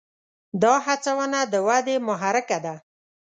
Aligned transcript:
دا 0.61 0.73
هڅونه 0.85 1.39
د 1.51 1.53
ودې 1.67 1.95
محرکه 2.07 2.57
ده. 2.65 2.75